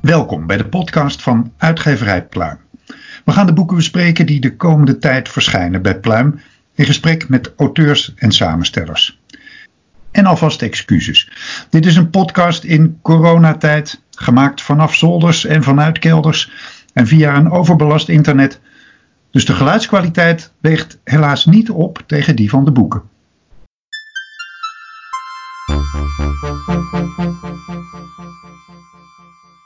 Welkom 0.00 0.46
bij 0.46 0.56
de 0.56 0.66
podcast 0.68 1.22
van 1.22 1.52
Uitgeverij 1.56 2.26
Pluim. 2.26 2.58
We 3.24 3.32
gaan 3.32 3.46
de 3.46 3.52
boeken 3.52 3.76
bespreken 3.76 4.26
die 4.26 4.40
de 4.40 4.56
komende 4.56 4.98
tijd 4.98 5.28
verschijnen 5.28 5.82
bij 5.82 6.00
Pluim 6.00 6.40
in 6.74 6.84
gesprek 6.84 7.28
met 7.28 7.52
auteurs 7.56 8.14
en 8.16 8.32
samenstellers. 8.32 9.21
En 10.12 10.26
alvast 10.26 10.62
excuses. 10.62 11.30
Dit 11.70 11.86
is 11.86 11.96
een 11.96 12.10
podcast 12.10 12.64
in 12.64 12.98
coronatijd, 13.02 14.02
gemaakt 14.10 14.62
vanaf 14.62 14.94
zolders 14.94 15.44
en 15.44 15.62
vanuit 15.62 15.98
kelders 15.98 16.50
en 16.92 17.06
via 17.06 17.36
een 17.36 17.50
overbelast 17.50 18.08
internet. 18.08 18.60
Dus 19.30 19.44
de 19.44 19.54
geluidskwaliteit 19.54 20.52
weegt 20.60 21.00
helaas 21.04 21.46
niet 21.46 21.70
op 21.70 22.02
tegen 22.06 22.36
die 22.36 22.50
van 22.50 22.64
de 22.64 22.70
boeken. 22.70 23.02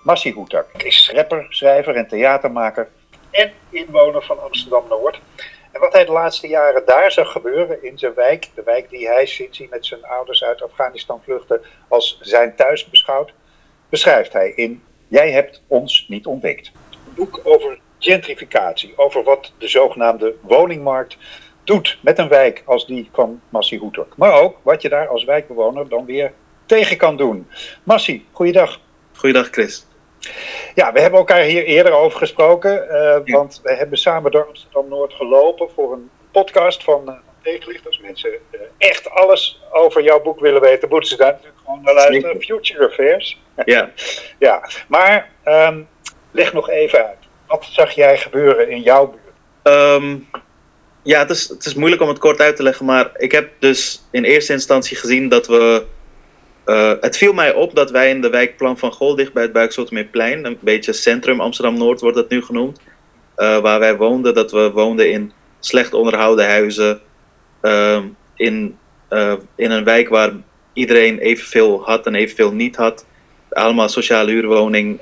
Massie 0.02 0.33
Hoetak 0.33 0.66
is 0.77 1.10
rapper, 1.14 1.47
schrijver 1.48 1.97
en 1.97 2.08
theatermaker 2.08 2.88
en 3.30 3.50
inwoner 3.70 4.22
van 4.22 4.42
Amsterdam-Noord. 4.42 5.20
En 5.76 5.82
wat 5.82 5.92
hij 5.92 6.04
de 6.04 6.12
laatste 6.12 6.48
jaren 6.48 6.82
daar 6.86 7.12
zag 7.12 7.32
gebeuren 7.32 7.82
in 7.82 7.98
zijn 7.98 8.14
wijk, 8.14 8.50
de 8.54 8.62
wijk 8.62 8.90
die 8.90 9.08
hij 9.08 9.26
sinds 9.26 9.58
hij 9.58 9.66
met 9.70 9.86
zijn 9.86 10.05
ouders 10.05 10.44
uit 10.44 10.62
Afghanistan 10.62 11.20
vluchtte 11.24 11.60
als 11.88 12.18
zijn 12.20 12.55
thuis 12.55 12.91
beschouwt, 12.91 13.33
beschrijft 13.88 14.33
hij 14.33 14.50
in 14.50 14.83
Jij 15.08 15.30
hebt 15.30 15.62
ons 15.66 16.06
niet 16.08 16.27
ontdekt. 16.27 16.72
Een 16.91 17.14
boek 17.14 17.41
over 17.44 17.78
gentrificatie, 17.98 18.92
over 18.96 19.22
wat 19.22 19.52
de 19.58 19.68
zogenaamde 19.68 20.34
woningmarkt 20.41 21.16
doet 21.64 21.98
met 22.02 22.18
een 22.18 22.28
wijk 22.28 22.62
als 22.64 22.86
die 22.86 23.08
van 23.12 23.40
Massie 23.48 23.78
Hoetak. 23.78 24.16
Maar 24.16 24.33
ook 24.33 24.56
wat 24.62 24.83
je 24.83 24.88
daar 24.88 25.08
als 25.08 25.24
wijkbewoner 25.24 25.88
dan 25.88 26.05
weer 26.05 26.33
tegen 26.66 26.96
kan 26.96 27.16
doen. 27.16 27.48
Massie, 27.83 28.27
goeiedag. 28.33 28.80
Goeiedag 29.12 29.48
Chris. 29.50 29.86
Ja, 30.74 30.92
we 30.92 31.00
hebben 31.00 31.19
elkaar 31.19 31.41
hier 31.41 31.64
eerder 31.64 31.92
over 31.92 32.19
gesproken, 32.19 32.86
uh, 32.91 33.34
want 33.34 33.60
we 33.62 33.74
hebben 33.74 33.98
samen 33.98 34.30
door 34.30 34.46
Amsterdam-Noord 34.46 35.12
gelopen 35.12 35.70
voor 35.74 35.92
een 35.92 36.10
podcast 36.30 36.84
van 36.84 37.02
uh, 37.06 37.14
Tegenlicht. 37.42 37.86
Als 37.86 38.00
mensen 38.00 38.30
uh, 38.30 38.60
echt 38.78 39.10
alles 39.10 39.60
over 39.70 40.02
jouw 40.02 40.22
boek 40.22 40.41
willen 40.41 40.60
weten, 40.60 40.88
moeten 40.88 41.08
ze 41.08 41.16
daar 41.16 41.33
natuurlijk 41.33 41.58
gewoon 41.64 41.83
naar 41.83 41.94
luisteren. 41.94 42.42
Future 42.42 42.86
Affairs. 42.86 43.38
Ja. 43.64 43.91
ja, 44.38 44.68
maar 44.88 45.30
um, 45.44 45.88
leg 46.30 46.52
nog 46.52 46.70
even 46.70 47.06
uit. 47.06 47.18
Wat 47.46 47.64
zag 47.70 47.90
jij 47.90 48.18
gebeuren 48.18 48.70
in 48.70 48.80
jouw 48.80 49.06
buurt? 49.06 49.77
Um, 49.77 50.28
ja, 51.02 51.18
het 51.18 51.30
is, 51.30 51.48
het 51.48 51.64
is 51.64 51.74
moeilijk 51.74 52.02
om 52.02 52.08
het 52.08 52.18
kort 52.18 52.40
uit 52.40 52.56
te 52.56 52.62
leggen, 52.62 52.86
maar 52.86 53.11
ik 53.16 53.33
heb 53.33 53.50
dus 53.58 54.06
in 54.11 54.24
eerste 54.24 54.52
instantie 54.52 54.96
gezien 54.96 55.28
dat 55.28 55.46
we 55.46 55.84
uh, 56.67 56.92
het 57.00 57.17
viel 57.17 57.33
mij 57.33 57.55
op 57.55 57.75
dat 57.75 57.91
wij 57.91 58.11
in 58.11 58.20
de 58.20 58.31
wijk 58.31 58.56
Plan 58.56 58.78
van 58.78 58.92
Gol, 58.92 59.14
dicht 59.14 59.33
bij 59.33 59.42
het 59.42 59.53
Buikzotermeerplein, 59.53 60.45
een 60.45 60.59
beetje 60.61 60.92
centrum 60.92 61.41
Amsterdam-Noord 61.41 62.00
wordt 62.00 62.17
dat 62.17 62.28
nu 62.28 62.42
genoemd, 62.42 62.81
uh, 63.36 63.58
waar 63.58 63.78
wij 63.78 63.97
woonden, 63.97 64.34
dat 64.34 64.50
we 64.50 64.70
woonden 64.70 65.11
in 65.11 65.33
slecht 65.61 65.95
onderhouden 65.95 66.48
huizen, 66.48 67.00
uh, 67.62 68.03
in, 68.34 68.78
in 69.56 69.70
een 69.70 69.84
wijk 69.84 70.08
waar 70.08 70.33
iedereen 70.73 71.19
evenveel 71.19 71.83
had 71.84 72.06
en 72.06 72.14
evenveel 72.14 72.53
niet 72.53 72.77
had. 72.77 73.06
Allemaal 73.51 73.89
sociale 73.89 74.30
huurwoning. 74.30 75.01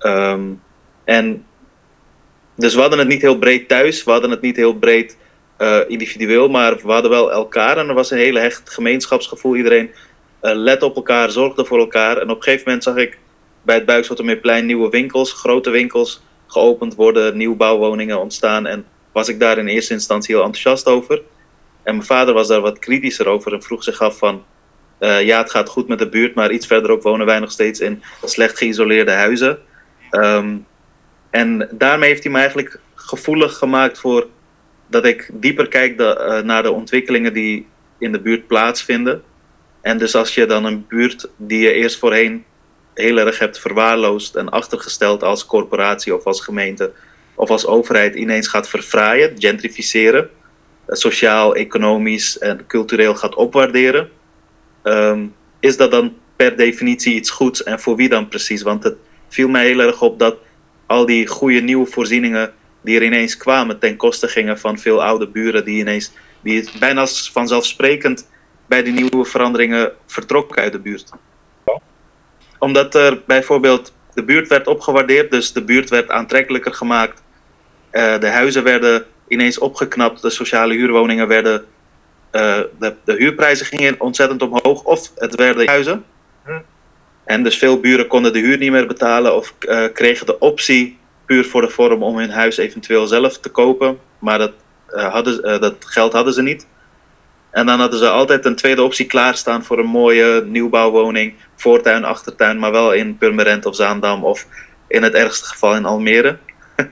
Um, 0.00 0.62
en 1.04 1.46
dus 2.56 2.74
we 2.74 2.80
hadden 2.80 2.98
het 2.98 3.08
niet 3.08 3.22
heel 3.22 3.38
breed 3.38 3.68
thuis, 3.68 4.04
we 4.04 4.10
hadden 4.10 4.30
het 4.30 4.40
niet 4.40 4.56
heel 4.56 4.74
breed 4.74 5.16
individueel, 5.88 6.48
maar 6.48 6.76
we 6.76 6.92
hadden 6.92 7.10
wel 7.10 7.32
elkaar 7.32 7.78
en 7.78 7.88
er 7.88 7.94
was 7.94 8.10
een 8.10 8.18
hele 8.18 8.40
hecht 8.40 8.70
gemeenschapsgevoel. 8.70 9.56
Iedereen 9.56 9.90
let 10.52 10.82
op 10.82 10.96
elkaar, 10.96 11.30
zorgde 11.30 11.64
voor 11.64 11.78
elkaar. 11.78 12.16
En 12.16 12.30
op 12.30 12.36
een 12.36 12.42
gegeven 12.42 12.64
moment 12.66 12.84
zag 12.84 12.96
ik 12.96 13.18
bij 13.62 13.74
het 13.74 13.84
Buikswatermeerplein 13.84 14.66
nieuwe 14.66 14.88
winkels, 14.88 15.32
grote 15.32 15.70
winkels 15.70 16.22
geopend 16.46 16.94
worden, 16.94 17.36
nieuwbouwwoningen 17.36 18.20
ontstaan. 18.20 18.66
En 18.66 18.86
was 19.12 19.28
ik 19.28 19.40
daar 19.40 19.58
in 19.58 19.66
eerste 19.66 19.92
instantie 19.92 20.34
heel 20.34 20.44
enthousiast 20.44 20.86
over. 20.86 21.22
En 21.82 21.94
mijn 21.94 22.06
vader 22.06 22.34
was 22.34 22.48
daar 22.48 22.60
wat 22.60 22.78
kritischer 22.78 23.26
over 23.26 23.52
en 23.52 23.62
vroeg 23.62 23.84
zich 23.84 24.00
af 24.00 24.18
van... 24.18 24.44
Uh, 25.00 25.22
ja, 25.22 25.38
het 25.38 25.50
gaat 25.50 25.68
goed 25.68 25.88
met 25.88 25.98
de 25.98 26.08
buurt, 26.08 26.34
maar 26.34 26.50
iets 26.50 26.66
verderop 26.66 27.02
wonen 27.02 27.26
wij 27.26 27.38
nog 27.38 27.50
steeds 27.50 27.80
in 27.80 28.02
slecht 28.24 28.58
geïsoleerde 28.58 29.10
huizen. 29.10 29.58
Um, 30.10 30.66
en 31.30 31.68
daarmee 31.72 32.08
heeft 32.08 32.22
hij 32.22 32.32
me 32.32 32.38
eigenlijk 32.38 32.80
gevoelig 32.94 33.56
gemaakt 33.56 33.98
voor 33.98 34.26
dat 34.86 35.04
ik 35.04 35.30
dieper 35.32 35.68
kijk 35.68 35.98
de, 35.98 36.24
uh, 36.28 36.46
naar 36.46 36.62
de 36.62 36.70
ontwikkelingen 36.70 37.32
die 37.32 37.66
in 37.98 38.12
de 38.12 38.20
buurt 38.20 38.46
plaatsvinden. 38.46 39.22
En 39.84 39.98
dus 39.98 40.14
als 40.14 40.34
je 40.34 40.46
dan 40.46 40.64
een 40.64 40.86
buurt 40.88 41.28
die 41.36 41.60
je 41.60 41.72
eerst 41.72 41.98
voorheen 41.98 42.44
heel 42.94 43.18
erg 43.18 43.38
hebt 43.38 43.58
verwaarloosd 43.58 44.34
en 44.34 44.48
achtergesteld 44.48 45.22
als 45.22 45.46
corporatie 45.46 46.14
of 46.14 46.24
als 46.24 46.40
gemeente 46.40 46.92
of 47.34 47.50
als 47.50 47.66
overheid 47.66 48.14
ineens 48.14 48.48
gaat 48.48 48.68
verfraaien, 48.68 49.32
gentrificeren, 49.38 50.30
eh, 50.86 50.94
sociaal, 50.94 51.54
economisch 51.54 52.38
en 52.38 52.66
cultureel 52.66 53.14
gaat 53.14 53.34
opwaarderen, 53.34 54.10
um, 54.82 55.34
is 55.60 55.76
dat 55.76 55.90
dan 55.90 56.14
per 56.36 56.56
definitie 56.56 57.14
iets 57.14 57.30
goeds 57.30 57.62
en 57.62 57.80
voor 57.80 57.96
wie 57.96 58.08
dan 58.08 58.28
precies? 58.28 58.62
Want 58.62 58.84
het 58.84 58.96
viel 59.28 59.48
mij 59.48 59.66
heel 59.66 59.80
erg 59.80 60.02
op 60.02 60.18
dat 60.18 60.36
al 60.86 61.06
die 61.06 61.26
goede 61.26 61.60
nieuwe 61.60 61.86
voorzieningen 61.86 62.52
die 62.82 62.96
er 62.96 63.04
ineens 63.04 63.36
kwamen 63.36 63.78
ten 63.78 63.96
koste 63.96 64.28
gingen 64.28 64.58
van 64.58 64.78
veel 64.78 65.04
oude 65.04 65.28
buren 65.28 65.64
die 65.64 65.78
ineens 65.78 66.12
die 66.42 66.68
bijna 66.78 67.06
vanzelfsprekend 67.06 68.32
bij 68.66 68.82
die 68.82 68.92
nieuwe 68.92 69.24
veranderingen 69.24 69.92
vertrokken 70.06 70.62
uit 70.62 70.72
de 70.72 70.78
buurt. 70.78 71.10
Omdat 72.58 72.94
er 72.94 73.22
bijvoorbeeld 73.26 73.92
de 74.14 74.24
buurt 74.24 74.48
werd 74.48 74.66
opgewaardeerd, 74.66 75.30
dus 75.30 75.52
de 75.52 75.64
buurt 75.64 75.90
werd 75.90 76.10
aantrekkelijker 76.10 76.72
gemaakt. 76.72 77.22
Uh, 77.92 78.18
de 78.18 78.28
huizen 78.28 78.64
werden 78.64 79.04
ineens 79.28 79.58
opgeknapt, 79.58 80.22
de 80.22 80.30
sociale 80.30 80.74
huurwoningen 80.74 81.28
werden. 81.28 81.64
Uh, 82.32 82.60
de, 82.78 82.94
de, 83.04 83.12
huurprijzen 83.12 83.66
gingen 83.66 84.00
ontzettend 84.00 84.42
omhoog, 84.42 84.82
of 84.82 85.10
het 85.14 85.34
werden 85.34 85.66
huizen. 85.66 86.04
En 87.24 87.42
dus 87.42 87.58
veel 87.58 87.80
buren 87.80 88.06
konden 88.06 88.32
de 88.32 88.38
huur 88.38 88.58
niet 88.58 88.70
meer 88.70 88.86
betalen 88.86 89.36
of 89.36 89.54
uh, 89.60 89.84
kregen 89.92 90.26
de 90.26 90.38
optie 90.38 90.98
puur 91.26 91.44
voor 91.44 91.60
de 91.60 91.68
vorm 91.68 92.02
om 92.02 92.18
hun 92.18 92.30
huis 92.30 92.56
eventueel 92.56 93.06
zelf 93.06 93.38
te 93.38 93.48
kopen. 93.48 93.98
Maar 94.18 94.38
dat, 94.38 94.52
hadden, 94.86 95.60
dat 95.60 95.74
geld 95.80 96.12
hadden 96.12 96.32
ze 96.32 96.42
niet. 96.42 96.66
En 97.54 97.66
dan 97.66 97.80
hadden 97.80 97.98
ze 97.98 98.08
altijd 98.08 98.44
een 98.44 98.56
tweede 98.56 98.82
optie 98.82 99.06
klaarstaan 99.06 99.64
voor 99.64 99.78
een 99.78 99.86
mooie 99.86 100.44
nieuwbouwwoning, 100.46 101.34
voortuin, 101.56 102.04
achtertuin, 102.04 102.58
maar 102.58 102.72
wel 102.72 102.92
in 102.92 103.18
Purmerend 103.18 103.66
of 103.66 103.76
Zaandam 103.76 104.24
of 104.24 104.46
in 104.86 105.02
het 105.02 105.14
ergste 105.14 105.46
geval 105.46 105.74
in 105.74 105.84
Almere. 105.84 106.38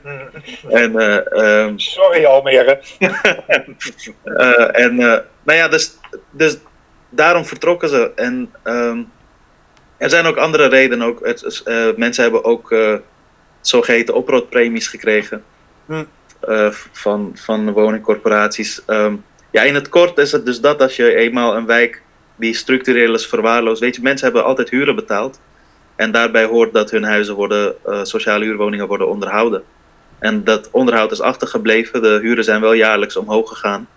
en, 0.68 0.92
uh, 0.92 1.64
um, 1.64 1.78
Sorry 1.78 2.24
Almere. 2.24 2.80
uh, 4.24 4.76
en 4.84 4.94
uh, 4.94 5.18
nou 5.42 5.58
ja, 5.58 5.68
dus, 5.68 5.98
dus 6.30 6.58
daarom 7.08 7.44
vertrokken 7.44 7.88
ze. 7.88 8.12
En 8.16 8.54
um, 8.64 9.12
er 9.96 10.10
zijn 10.10 10.26
ook 10.26 10.36
andere 10.36 10.66
redenen. 10.66 11.06
Ook, 11.06 11.26
het, 11.26 11.62
mensen 11.96 12.22
hebben 12.22 12.44
ook 12.44 12.74
zogeheten 13.60 14.14
oproodpremies 14.14 14.88
gekregen 14.88 15.44
hm. 15.86 16.04
van, 16.92 17.32
van 17.34 17.72
woningcorporaties. 17.72 18.82
Um, 18.86 19.24
ja, 19.52 19.62
in 19.62 19.74
het 19.74 19.88
kort 19.88 20.18
is 20.18 20.32
het 20.32 20.44
dus 20.44 20.60
dat 20.60 20.82
als 20.82 20.96
je 20.96 21.14
eenmaal 21.14 21.56
een 21.56 21.66
wijk 21.66 22.02
die 22.36 22.54
structureel 22.54 23.14
is 23.14 23.26
verwaarloosd. 23.26 23.80
Weet 23.80 23.96
je, 23.96 24.02
mensen 24.02 24.24
hebben 24.24 24.44
altijd 24.44 24.70
huren 24.70 24.94
betaald. 24.94 25.40
En 25.96 26.10
daarbij 26.10 26.44
hoort 26.44 26.72
dat 26.72 26.90
hun 26.90 27.04
huizen 27.04 27.34
worden, 27.34 27.74
uh, 27.86 28.00
sociale 28.02 28.44
huurwoningen 28.44 28.86
worden 28.86 29.08
onderhouden. 29.08 29.62
En 30.18 30.44
dat 30.44 30.68
onderhoud 30.70 31.12
is 31.12 31.20
achtergebleven. 31.20 32.02
De 32.02 32.18
huren 32.22 32.44
zijn 32.44 32.60
wel 32.60 32.72
jaarlijks 32.72 33.16
omhoog 33.16 33.48
gegaan. 33.48 33.88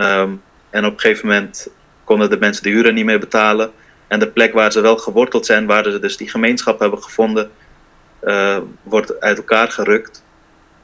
Um, 0.00 0.42
en 0.70 0.84
op 0.84 0.92
een 0.92 1.00
gegeven 1.00 1.28
moment 1.28 1.68
konden 2.04 2.30
de 2.30 2.38
mensen 2.38 2.62
de 2.62 2.68
huren 2.68 2.94
niet 2.94 3.04
meer 3.04 3.18
betalen. 3.18 3.70
En 4.06 4.18
de 4.18 4.28
plek 4.28 4.52
waar 4.52 4.72
ze 4.72 4.80
wel 4.80 4.96
geworteld 4.96 5.46
zijn, 5.46 5.66
waar 5.66 5.84
ze 5.84 5.98
dus 5.98 6.16
die 6.16 6.30
gemeenschap 6.30 6.78
hebben 6.78 7.02
gevonden, 7.02 7.50
uh, 8.22 8.58
wordt 8.82 9.20
uit 9.20 9.36
elkaar 9.36 9.70
gerukt. 9.70 10.24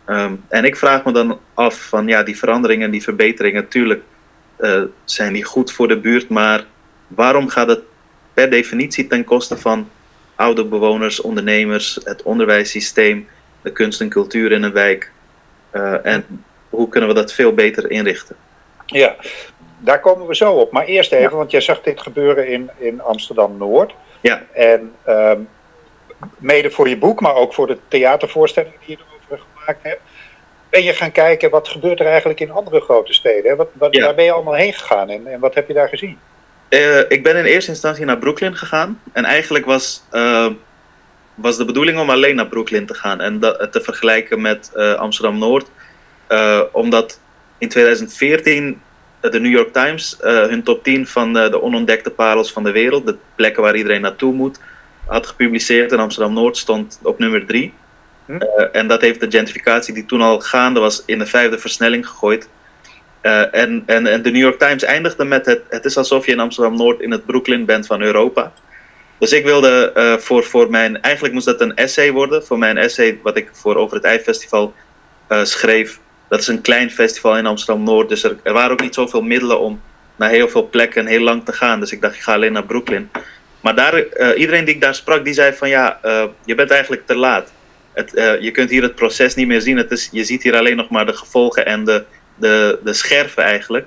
Um, 0.06 0.44
en 0.48 0.64
ik 0.64 0.76
vraag 0.76 1.04
me 1.04 1.12
dan 1.12 1.40
af 1.54 1.88
van 1.88 2.08
ja, 2.08 2.22
die 2.22 2.38
veranderingen, 2.38 2.90
die 2.90 3.02
verbeteringen, 3.02 3.62
natuurlijk 3.62 4.02
uh, 4.58 4.82
zijn 5.04 5.32
die 5.32 5.44
goed 5.44 5.72
voor 5.72 5.88
de 5.88 5.98
buurt, 5.98 6.28
maar 6.28 6.64
waarom 7.06 7.48
gaat 7.48 7.68
het 7.68 7.80
per 8.34 8.50
definitie 8.50 9.06
ten 9.06 9.24
koste 9.24 9.58
van 9.58 9.90
oude 10.34 10.64
bewoners, 10.64 11.20
ondernemers, 11.20 11.98
het 12.04 12.22
onderwijssysteem, 12.22 13.28
de 13.62 13.72
kunst 13.72 14.00
en 14.00 14.08
cultuur 14.08 14.52
in 14.52 14.62
een 14.62 14.72
wijk? 14.72 15.10
Uh, 15.72 16.06
en 16.06 16.44
hoe 16.70 16.88
kunnen 16.88 17.08
we 17.08 17.14
dat 17.14 17.32
veel 17.32 17.54
beter 17.54 17.90
inrichten? 17.90 18.36
Ja, 18.86 19.16
daar 19.78 20.00
komen 20.00 20.26
we 20.26 20.36
zo 20.36 20.52
op. 20.52 20.72
Maar 20.72 20.84
eerst 20.84 21.12
even, 21.12 21.36
want 21.36 21.50
jij 21.50 21.60
zag 21.60 21.80
dit 21.80 22.00
gebeuren 22.00 22.48
in, 22.48 22.70
in 22.78 23.02
Amsterdam-Noord. 23.02 23.94
Ja. 24.20 24.42
En 24.52 24.92
ehm, 25.04 25.40
mede 26.38 26.70
voor 26.70 26.88
je 26.88 26.98
boek, 26.98 27.20
maar 27.20 27.34
ook 27.34 27.54
voor 27.54 27.66
de 27.66 27.78
theatervoorstelling 27.88 28.74
die 28.86 28.96
je 28.96 29.15
gemaakt 29.66 29.84
hebt. 29.84 30.00
Ben 30.70 30.82
je 30.82 30.92
gaan 30.92 31.12
kijken, 31.12 31.50
wat 31.50 31.68
gebeurt 31.68 32.00
er 32.00 32.06
eigenlijk 32.06 32.40
in 32.40 32.50
andere 32.50 32.80
grote 32.80 33.12
steden? 33.12 33.50
Hè? 33.50 33.56
Wat, 33.56 33.68
wat, 33.72 33.94
Ja. 33.94 34.04
Waar 34.04 34.14
ben 34.14 34.24
je 34.24 34.32
allemaal 34.32 34.54
heen 34.54 34.72
gegaan 34.72 35.08
en, 35.08 35.26
en 35.26 35.40
wat 35.40 35.54
heb 35.54 35.68
je 35.68 35.74
daar 35.74 35.88
gezien? 35.88 36.18
Eh, 36.68 36.98
ik 37.08 37.22
ben 37.22 37.36
in 37.36 37.44
eerste 37.44 37.70
instantie 37.70 38.04
naar 38.04 38.18
Brooklyn 38.18 38.56
gegaan. 38.56 39.00
En 39.12 39.24
eigenlijk 39.24 39.64
was, 39.64 40.02
eh, 40.10 40.46
was 41.34 41.56
de 41.56 41.64
bedoeling 41.64 41.98
om 41.98 42.10
alleen 42.10 42.36
naar 42.36 42.46
Brooklyn 42.46 42.86
te 42.86 42.94
gaan 42.94 43.20
en 43.20 43.38
dat, 43.38 43.72
te 43.72 43.80
vergelijken 43.80 44.40
met 44.40 44.70
eh, 44.74 44.94
Amsterdam 44.94 45.38
Noord. 45.38 45.70
Omdat 46.72 47.20
in 47.58 47.68
2014 47.68 48.80
de 49.20 49.40
New 49.40 49.52
York 49.52 49.72
Times 49.72 50.16
hun 50.20 50.62
top 50.62 50.82
10 50.82 51.06
van 51.06 51.32
de 51.32 51.62
onontdekte 51.62 52.10
parels 52.10 52.52
van 52.52 52.64
de 52.64 52.70
wereld, 52.70 53.06
de 53.06 53.16
plekken 53.34 53.62
waar 53.62 53.76
iedereen 53.76 54.00
naartoe 54.00 54.32
moet, 54.32 54.60
had 55.06 55.26
gepubliceerd. 55.26 55.92
En 55.92 55.98
Amsterdam 55.98 56.32
Noord 56.32 56.56
stond 56.56 57.00
op 57.02 57.18
nummer 57.18 57.46
3. 57.46 57.72
Hm. 58.26 58.40
en 58.72 58.88
dat 58.88 59.00
heeft 59.00 59.20
de 59.20 59.30
gentrificatie 59.30 59.94
die 59.94 60.06
toen 60.06 60.20
al 60.20 60.40
gaande 60.40 60.80
was 60.80 61.02
in 61.06 61.18
de 61.18 61.26
vijfde 61.26 61.58
versnelling 61.58 62.06
gegooid. 62.06 62.48
Eh, 63.20 63.54
en, 63.54 63.82
en, 63.86 64.06
en 64.06 64.22
de 64.22 64.30
New 64.30 64.42
York 64.42 64.58
Times 64.58 64.82
eindigde 64.82 65.24
met 65.24 65.46
het, 65.46 65.62
het 65.68 65.84
is 65.84 65.96
alsof 65.96 66.26
je 66.26 66.32
in 66.32 66.40
Amsterdam 66.40 66.76
Noord 66.76 67.00
in 67.00 67.10
het 67.10 67.26
Brooklyn 67.26 67.64
bent 67.64 67.86
van 67.86 68.02
Europa. 68.02 68.52
Dus 69.18 69.32
ik 69.32 69.44
wilde 69.44 69.92
eh, 69.92 70.16
voor, 70.16 70.44
voor 70.44 70.70
mijn, 70.70 71.02
eigenlijk 71.02 71.34
moest 71.34 71.46
dat 71.46 71.60
een 71.60 71.74
essay 71.74 72.12
worden, 72.12 72.44
voor 72.44 72.58
mijn 72.58 72.76
essay 72.76 73.18
wat 73.22 73.36
ik 73.36 73.48
voor 73.52 73.76
Over 73.76 73.96
het 73.96 74.04
Ei 74.04 74.18
Festival 74.18 74.74
eh, 75.26 75.44
schreef. 75.44 75.98
Dat 76.28 76.40
is 76.40 76.48
een 76.48 76.60
klein 76.60 76.90
festival 76.90 77.36
in 77.36 77.46
Amsterdam 77.46 77.84
Noord, 77.84 78.08
dus 78.08 78.22
er, 78.22 78.36
er 78.42 78.52
waren 78.52 78.70
ook 78.70 78.82
niet 78.82 78.94
zoveel 78.94 79.22
middelen 79.22 79.60
om 79.60 79.80
naar 80.16 80.30
heel 80.30 80.48
veel 80.48 80.68
plekken 80.68 81.06
heel 81.06 81.20
lang 81.20 81.44
te 81.44 81.52
gaan. 81.52 81.80
Dus 81.80 81.92
ik 81.92 82.00
dacht, 82.00 82.14
ik 82.14 82.20
ga 82.20 82.34
alleen 82.34 82.52
naar 82.52 82.66
Brooklyn. 82.66 83.10
Maar 83.60 83.74
daar, 83.74 83.94
eh, 83.94 84.38
iedereen 84.40 84.64
die 84.64 84.74
ik 84.74 84.80
daar 84.80 84.94
sprak, 84.94 85.24
die 85.24 85.34
zei 85.34 85.52
van 85.52 85.68
ja, 85.68 85.98
eh, 86.02 86.24
je 86.44 86.54
bent 86.54 86.70
eigenlijk 86.70 87.06
te 87.06 87.16
laat. 87.16 87.52
Het, 87.96 88.14
eh, 88.14 88.40
je 88.40 88.50
kunt 88.50 88.70
hier 88.70 88.82
het 88.82 88.94
proces 88.94 89.34
niet 89.34 89.46
meer 89.46 89.60
zien. 89.60 89.76
Het 89.76 89.90
is, 89.90 90.08
je 90.12 90.24
ziet 90.24 90.42
hier 90.42 90.56
alleen 90.56 90.76
nog 90.76 90.88
maar 90.88 91.06
de 91.06 91.12
gevolgen 91.12 91.66
en 91.66 91.84
de, 91.84 92.04
de, 92.34 92.78
de 92.84 92.92
scherven 92.92 93.42
eigenlijk. 93.42 93.86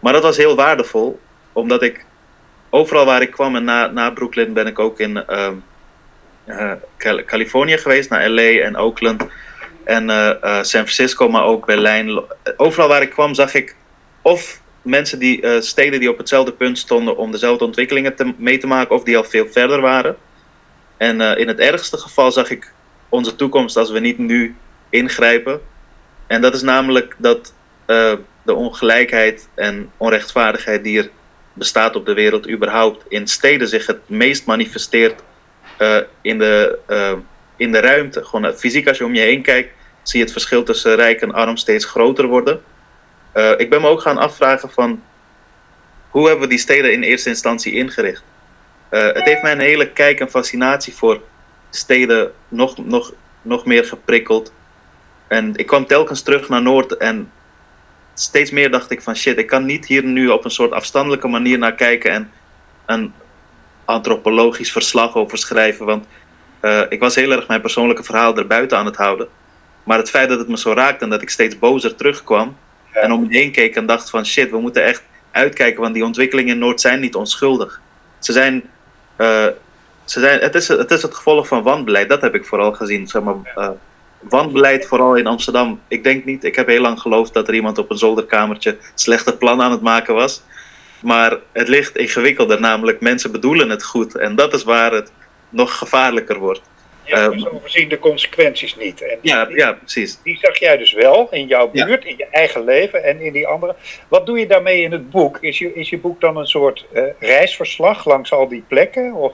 Maar 0.00 0.12
dat 0.12 0.22
was 0.22 0.36
heel 0.36 0.56
waardevol, 0.56 1.20
omdat 1.52 1.82
ik 1.82 2.04
overal 2.70 3.04
waar 3.04 3.22
ik 3.22 3.30
kwam 3.30 3.56
en 3.56 3.64
na, 3.64 3.86
na 3.86 4.10
Brooklyn 4.10 4.52
ben 4.52 4.66
ik 4.66 4.78
ook 4.78 5.00
in 5.00 5.26
ehm, 5.26 5.54
eh, 6.44 6.72
Cal- 6.96 7.24
Californië 7.24 7.78
geweest, 7.78 8.10
naar 8.10 8.28
LA 8.28 8.42
en 8.42 8.76
Oakland 8.76 9.26
en 9.84 10.10
eh, 10.10 10.62
San 10.62 10.64
Francisco, 10.64 11.28
maar 11.28 11.44
ook 11.44 11.66
Berlijn. 11.66 12.20
Overal 12.56 12.88
waar 12.88 13.02
ik 13.02 13.10
kwam 13.10 13.34
zag 13.34 13.54
ik 13.54 13.76
of 14.22 14.60
mensen 14.82 15.18
die, 15.18 15.60
steden 15.60 16.00
die 16.00 16.10
op 16.10 16.18
hetzelfde 16.18 16.52
punt 16.52 16.78
stonden 16.78 17.16
om 17.16 17.30
dezelfde 17.30 17.64
ontwikkelingen 17.64 18.16
te, 18.16 18.34
mee 18.36 18.58
te 18.58 18.66
maken, 18.66 18.94
of 18.94 19.02
die 19.02 19.16
al 19.16 19.24
veel 19.24 19.46
verder 19.50 19.80
waren. 19.80 20.16
En 20.96 21.20
in 21.20 21.48
het 21.48 21.58
ergste 21.58 21.96
geval 21.96 22.32
zag 22.32 22.50
ik 22.50 22.74
onze 23.16 23.36
toekomst 23.36 23.76
als 23.76 23.90
we 23.90 23.98
niet 23.98 24.18
nu 24.18 24.56
ingrijpen. 24.88 25.60
En 26.26 26.40
dat 26.40 26.54
is 26.54 26.62
namelijk 26.62 27.14
dat 27.18 27.54
eh, 27.86 28.12
de 28.42 28.54
ongelijkheid 28.54 29.48
en 29.54 29.90
onrechtvaardigheid 29.96 30.84
die 30.84 30.98
er 30.98 31.10
bestaat 31.52 31.96
op 31.96 32.06
de 32.06 32.14
wereld 32.14 32.48
überhaupt 32.48 33.04
in 33.08 33.26
steden 33.26 33.68
zich 33.68 33.86
het 33.86 34.08
meest 34.08 34.46
manifesteert 34.46 35.22
eh, 35.76 35.98
in, 36.20 36.38
de, 36.38 36.78
eh, 36.86 37.12
in 37.56 37.72
de 37.72 37.80
ruimte. 37.80 38.24
Gewoon 38.24 38.52
fysiek 38.52 38.88
als 38.88 38.98
je 38.98 39.04
om 39.04 39.14
je 39.14 39.20
heen 39.20 39.42
kijkt, 39.42 39.72
zie 40.02 40.18
je 40.18 40.24
het 40.24 40.34
verschil 40.34 40.62
tussen 40.62 40.94
rijk 40.94 41.20
en 41.20 41.32
arm 41.32 41.56
steeds 41.56 41.84
groter 41.84 42.26
worden. 42.26 42.62
Ik 43.56 43.70
ben 43.70 43.80
me 43.80 43.88
ook 43.88 44.00
gaan 44.00 44.18
afvragen 44.18 44.70
van 44.70 45.02
hoe 46.10 46.26
hebben 46.26 46.44
we 46.44 46.50
die 46.50 46.58
steden 46.58 46.92
in 46.92 47.02
eerste 47.02 47.28
instantie 47.28 47.72
ingericht? 47.72 48.22
Het 48.88 49.24
heeft 49.24 49.42
mij 49.42 49.52
een 49.52 49.60
hele 49.60 49.90
kijk 49.90 50.20
en 50.20 50.30
fascinatie 50.30 50.94
voor 50.94 51.20
steden 51.76 52.32
nog, 52.48 52.84
nog, 52.84 53.12
nog 53.42 53.64
meer 53.64 53.84
geprikkeld. 53.84 54.52
En 55.28 55.56
ik 55.56 55.66
kwam 55.66 55.86
telkens 55.86 56.22
terug 56.22 56.48
naar 56.48 56.62
Noord 56.62 56.96
en 56.96 57.30
steeds 58.14 58.50
meer 58.50 58.70
dacht 58.70 58.90
ik 58.90 59.02
van 59.02 59.16
shit, 59.16 59.38
ik 59.38 59.46
kan 59.46 59.64
niet 59.64 59.86
hier 59.86 60.04
nu 60.04 60.28
op 60.28 60.44
een 60.44 60.50
soort 60.50 60.72
afstandelijke 60.72 61.28
manier 61.28 61.58
naar 61.58 61.74
kijken 61.74 62.10
en 62.12 62.30
een 62.86 63.12
antropologisch 63.84 64.72
verslag 64.72 65.14
over 65.16 65.38
schrijven. 65.38 65.86
Want 65.86 66.06
eh, 66.60 66.82
ik 66.88 67.00
was 67.00 67.14
heel 67.14 67.32
erg 67.32 67.48
mijn 67.48 67.60
persoonlijke 67.60 68.02
verhaal 68.04 68.36
erbuiten 68.36 68.78
aan 68.78 68.86
het 68.86 68.96
houden. 68.96 69.28
Maar 69.84 69.98
het 69.98 70.10
feit 70.10 70.28
dat 70.28 70.38
het 70.38 70.48
me 70.48 70.58
zo 70.58 70.72
raakte 70.72 71.04
en 71.04 71.10
dat 71.10 71.22
ik 71.22 71.30
steeds 71.30 71.58
bozer 71.58 71.94
terugkwam 71.94 72.56
Ja. 72.94 73.00
en 73.00 73.12
om 73.12 73.20
me 73.20 73.36
heen 73.36 73.52
keek 73.52 73.76
en 73.76 73.86
dacht 73.86 74.10
van 74.10 74.26
shit, 74.26 74.50
we 74.50 74.60
moeten 74.60 74.84
echt 74.84 75.02
uitkijken, 75.30 75.80
want 75.80 75.94
die 75.94 76.04
ontwikkelingen 76.04 76.52
in 76.52 76.58
Noord 76.58 76.80
zijn 76.80 77.00
niet 77.00 77.14
onschuldig. 77.14 77.80
Ze 78.18 78.32
zijn, 78.32 78.62
eh, 79.16 79.46
ze 80.06 80.20
zijn 80.20 80.40
het, 80.40 80.54
is, 80.54 80.68
het 80.68 80.90
is 80.90 81.02
het 81.02 81.14
gevolg 81.14 81.46
van 81.46 81.62
wanbeleid, 81.62 82.08
dat 82.08 82.20
heb 82.20 82.34
ik 82.34 82.44
vooral 82.44 82.72
gezien. 82.72 83.06
Zeg 83.06 83.22
maar, 83.22 83.34
eh, 83.54 83.68
wanbeleid 84.20 84.86
vooral 84.86 85.14
in 85.16 85.26
Amsterdam. 85.26 85.80
Ik 85.88 86.04
denk 86.04 86.24
niet, 86.24 86.44
ik 86.44 86.56
heb 86.56 86.66
heel 86.66 86.80
lang 86.80 87.00
geloofd 87.00 87.34
dat 87.34 87.48
er 87.48 87.54
iemand 87.54 87.78
op 87.78 87.90
een 87.90 87.98
zolderkamertje 87.98 88.76
slechte 88.94 89.36
plannen 89.36 89.66
aan 89.66 89.72
het 89.72 89.80
maken 89.80 90.14
was. 90.14 90.42
Maar 91.00 91.36
het 91.52 91.68
ligt 91.68 91.96
ingewikkelder, 91.96 92.60
namelijk 92.60 93.00
mensen 93.00 93.32
bedoelen 93.32 93.70
het 93.70 93.84
goed. 93.84 94.16
En 94.16 94.34
dat 94.36 94.54
is 94.54 94.64
waar 94.64 94.92
het 94.92 95.12
nog 95.48 95.78
gevaarlijker 95.78 96.38
wordt. 96.38 96.62
Ja, 97.04 97.16
Ehm, 97.22 97.30
dus 97.30 97.48
overzien 97.48 97.88
de 97.88 97.98
consequenties 97.98 98.76
niet. 98.76 99.02
En 99.02 99.18
die, 99.22 99.30
Ja, 99.32 99.48
ja 99.54 99.72
precies. 99.72 100.18
die 100.22 100.38
zag 100.42 100.58
jij 100.58 100.76
dus 100.76 100.92
wel 100.92 101.28
in 101.30 101.46
jouw 101.46 101.68
Ja. 101.72 101.84
buurt, 101.86 102.04
in 102.04 102.14
je 102.16 102.26
eigen 102.30 102.64
leven 102.64 103.04
en 103.04 103.20
in 103.20 103.32
die 103.32 103.46
andere. 103.46 103.74
Wat 104.08 104.26
doe 104.26 104.38
je 104.38 104.46
daarmee 104.46 104.82
in 104.82 104.92
het 104.92 105.10
boek? 105.10 105.38
Is 105.40 105.58
je, 105.58 105.74
is 105.74 105.90
je 105.90 105.98
boek 105.98 106.20
dan 106.20 106.36
een 106.36 106.46
soort 106.46 106.86
eh, 106.92 107.02
reisverslag 107.20 108.04
langs 108.06 108.32
al 108.32 108.48
die 108.48 108.64
plekken? 108.68 109.12
Of? 109.12 109.32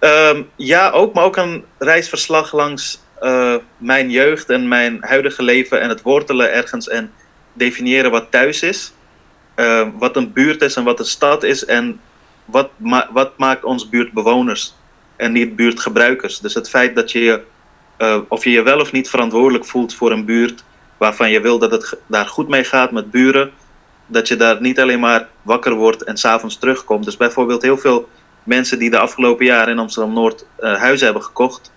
Ehm, 0.00 0.42
ja, 0.56 0.90
ook, 0.90 1.14
maar 1.14 1.24
ook 1.24 1.36
een 1.36 1.64
reisverslag 1.78 2.52
langs 2.52 3.00
eh, 3.20 3.56
mijn 3.76 4.10
jeugd 4.10 4.50
en 4.50 4.68
mijn 4.68 4.98
huidige 5.00 5.42
leven 5.42 5.80
en 5.80 5.88
het 5.88 6.02
wortelen 6.02 6.52
ergens 6.52 6.88
en 6.88 7.12
definiëren 7.52 8.10
wat 8.10 8.30
thuis 8.30 8.62
is. 8.62 8.92
Ehm, 9.54 9.90
wat 9.98 10.16
een 10.16 10.32
buurt 10.32 10.62
is 10.62 10.76
en 10.76 10.84
wat 10.84 10.98
een 10.98 11.04
stad 11.04 11.42
is 11.42 11.64
en 11.64 12.00
wat, 12.44 12.70
wat 13.12 13.38
maakt 13.38 13.64
ons 13.64 13.88
buurtbewoners 13.88 14.74
en 15.16 15.32
niet 15.32 15.56
buurtgebruikers. 15.56 16.38
Dus 16.38 16.54
het 16.54 16.68
feit 16.68 16.94
dat 16.94 17.12
je 17.12 17.20
je, 17.20 17.42
eh, 17.96 18.18
of 18.28 18.44
je 18.44 18.50
je 18.50 18.62
wel 18.62 18.80
of 18.80 18.92
niet 18.92 19.10
verantwoordelijk 19.10 19.64
voelt 19.66 19.94
voor 19.94 20.10
een 20.10 20.24
buurt 20.24 20.64
waarvan 20.96 21.30
je 21.30 21.40
wil 21.40 21.58
dat 21.58 21.70
het 21.70 21.98
daar 22.06 22.26
goed 22.26 22.48
mee 22.48 22.64
gaat 22.64 22.90
met 22.90 23.10
buren, 23.10 23.50
dat 24.06 24.28
je 24.28 24.36
daar 24.36 24.60
niet 24.60 24.80
alleen 24.80 25.00
maar 25.00 25.28
wakker 25.42 25.74
wordt 25.74 26.04
en 26.04 26.16
s'avonds 26.16 26.58
terugkomt. 26.58 27.04
Dus 27.04 27.16
bijvoorbeeld 27.16 27.62
heel 27.62 27.78
veel 27.78 28.08
mensen 28.44 28.78
die 28.78 28.90
de 28.90 28.98
afgelopen 28.98 29.46
jaren 29.46 29.72
in 29.72 29.78
Amsterdam 29.78 30.14
Noord 30.14 30.46
eh, 30.56 30.74
huizen 30.74 31.04
hebben 31.04 31.24
gekocht, 31.24 31.72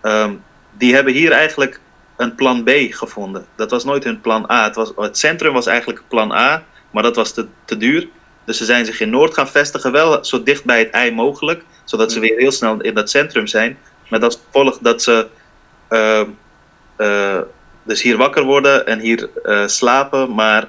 ehm, 0.00 0.34
die 0.72 0.94
hebben 0.94 1.12
hier 1.12 1.32
eigenlijk 1.32 1.80
een 2.16 2.34
plan 2.34 2.64
B 2.64 2.70
gevonden. 2.70 3.46
Dat 3.56 3.70
was 3.70 3.84
nooit 3.84 4.04
hun 4.04 4.20
plan 4.20 4.50
A. 4.50 4.64
Het, 4.64 4.74
was, 4.74 4.92
het 4.96 5.18
centrum 5.18 5.52
was 5.52 5.66
eigenlijk 5.66 6.02
plan 6.08 6.32
A, 6.32 6.62
maar 6.90 7.02
dat 7.02 7.16
was 7.16 7.32
te, 7.32 7.46
te 7.64 7.76
duur. 7.76 8.08
Dus 8.44 8.56
ze 8.56 8.64
zijn 8.64 8.84
zich 8.84 9.00
in 9.00 9.10
Noord 9.10 9.34
gaan 9.34 9.48
vestigen, 9.48 9.92
wel 9.92 10.24
zo 10.24 10.42
dicht 10.42 10.64
bij 10.64 10.78
het 10.78 10.90
ei 10.90 11.12
mogelijk, 11.12 11.64
zodat 11.84 12.12
ze 12.12 12.20
weer 12.20 12.38
heel 12.38 12.52
snel 12.52 12.80
in 12.80 12.94
dat 12.94 13.10
centrum 13.10 13.46
zijn. 13.46 13.78
Met 14.08 14.22
als 14.22 14.40
gevolg 14.44 14.78
dat 14.78 15.02
ze 15.02 15.26
ehm, 15.88 16.28
eh, 16.96 17.40
dus 17.82 18.02
hier 18.02 18.16
wakker 18.16 18.42
worden 18.42 18.86
en 18.86 18.98
hier 18.98 19.30
eh, 19.42 19.66
slapen, 19.66 20.34
maar 20.34 20.68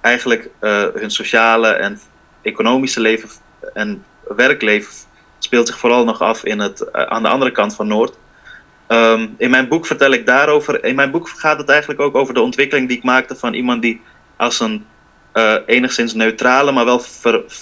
eigenlijk 0.00 0.50
hun 0.94 1.10
sociale 1.10 1.68
en 1.68 2.00
economische 2.42 3.00
leven 3.00 3.28
en 3.74 4.04
werkleven 4.34 4.92
speelt 5.38 5.66
zich 5.66 5.78
vooral 5.78 6.04
nog 6.04 6.20
af 6.20 6.44
in 6.44 6.58
het, 6.58 6.80
eh, 6.80 7.02
aan 7.02 7.22
de 7.22 7.28
andere 7.28 7.50
kant 7.50 7.74
van 7.74 7.86
Noord. 7.86 8.18
Ehm, 8.86 9.26
in 9.38 9.50
mijn 9.50 9.68
boek 9.68 9.86
vertel 9.86 10.10
ik 10.10 10.26
daarover. 10.26 10.84
In 10.84 10.94
mijn 10.94 11.10
boek 11.10 11.28
gaat 11.28 11.58
het 11.58 11.68
eigenlijk 11.68 12.00
ook 12.00 12.14
over 12.14 12.34
de 12.34 12.40
ontwikkeling 12.40 12.88
die 12.88 12.96
ik 12.96 13.02
maakte 13.02 13.36
van 13.36 13.54
iemand 13.54 13.82
die 13.82 14.00
als 14.36 14.60
een 14.60 14.86
eh, 15.32 15.56
enigszins 15.66 16.14
neutrale, 16.14 16.72
maar 16.72 16.84
wel 16.84 17.02